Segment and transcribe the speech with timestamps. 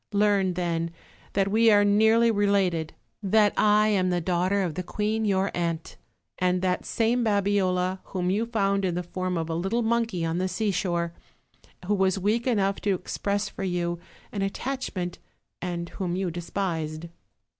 [0.13, 0.89] Learn, then,
[1.33, 5.95] that we are nearly related; that I am the daughter of the queen your aunt;
[6.39, 10.39] and that same Babiola, whom you found in the form of a little monkey on
[10.39, 11.13] the seashore;
[11.85, 13.99] who was weak enough to express for you
[14.31, 15.19] an attachment;
[15.61, 17.05] and whom you despised."